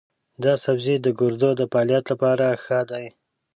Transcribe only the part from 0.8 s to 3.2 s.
د ګردو د فعالیت لپاره ښه دی.